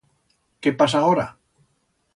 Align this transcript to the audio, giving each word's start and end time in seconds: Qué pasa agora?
Qué 0.63 0.71
pasa 0.79 0.97
agora? 1.01 1.27